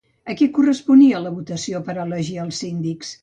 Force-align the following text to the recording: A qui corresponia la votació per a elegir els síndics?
A 0.33 0.35
qui 0.37 0.45
corresponia 0.55 1.19
la 1.27 1.33
votació 1.35 1.83
per 1.91 1.97
a 1.99 2.07
elegir 2.09 2.39
els 2.47 2.65
síndics? 2.65 3.13